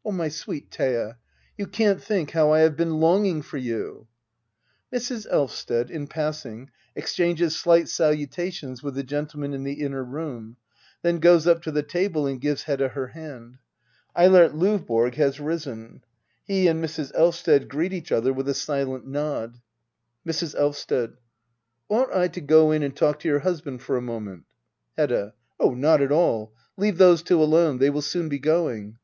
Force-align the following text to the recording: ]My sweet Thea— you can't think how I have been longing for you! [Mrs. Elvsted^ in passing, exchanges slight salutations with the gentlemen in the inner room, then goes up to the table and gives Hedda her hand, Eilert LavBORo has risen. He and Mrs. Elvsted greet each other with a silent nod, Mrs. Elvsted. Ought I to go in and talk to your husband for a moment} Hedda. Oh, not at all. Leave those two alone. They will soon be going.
]My 0.06 0.28
sweet 0.28 0.70
Thea— 0.72 1.18
you 1.58 1.66
can't 1.66 2.00
think 2.00 2.30
how 2.30 2.52
I 2.52 2.60
have 2.60 2.76
been 2.76 3.00
longing 3.00 3.42
for 3.42 3.56
you! 3.56 4.06
[Mrs. 4.94 5.28
Elvsted^ 5.28 5.90
in 5.90 6.06
passing, 6.06 6.70
exchanges 6.94 7.56
slight 7.56 7.88
salutations 7.88 8.84
with 8.84 8.94
the 8.94 9.02
gentlemen 9.02 9.52
in 9.52 9.64
the 9.64 9.80
inner 9.82 10.04
room, 10.04 10.56
then 11.02 11.18
goes 11.18 11.48
up 11.48 11.62
to 11.62 11.72
the 11.72 11.82
table 11.82 12.28
and 12.28 12.40
gives 12.40 12.62
Hedda 12.62 12.90
her 12.90 13.08
hand, 13.08 13.56
Eilert 14.16 14.52
LavBORo 14.54 15.12
has 15.16 15.40
risen. 15.40 16.04
He 16.44 16.68
and 16.68 16.80
Mrs. 16.80 17.10
Elvsted 17.16 17.66
greet 17.68 17.92
each 17.92 18.12
other 18.12 18.32
with 18.32 18.48
a 18.48 18.54
silent 18.54 19.04
nod, 19.08 19.58
Mrs. 20.24 20.54
Elvsted. 20.54 21.14
Ought 21.88 22.14
I 22.14 22.28
to 22.28 22.40
go 22.40 22.70
in 22.70 22.84
and 22.84 22.94
talk 22.94 23.18
to 23.18 23.28
your 23.28 23.40
husband 23.40 23.82
for 23.82 23.96
a 23.96 24.00
moment} 24.00 24.44
Hedda. 24.96 25.34
Oh, 25.58 25.74
not 25.74 26.00
at 26.00 26.12
all. 26.12 26.54
Leave 26.76 26.98
those 26.98 27.24
two 27.24 27.42
alone. 27.42 27.78
They 27.78 27.90
will 27.90 28.00
soon 28.00 28.28
be 28.28 28.38
going. 28.38 28.98